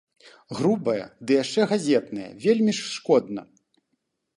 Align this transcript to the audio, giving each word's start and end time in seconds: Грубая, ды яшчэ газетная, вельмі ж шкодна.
Грубая, 0.59 1.03
ды 1.27 1.31
яшчэ 1.43 1.61
газетная, 1.75 2.31
вельмі 2.47 2.71
ж 2.79 2.91
шкодна. 2.97 3.41